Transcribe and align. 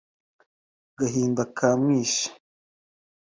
agahinda 0.93 1.43
kamwishe 1.57 2.27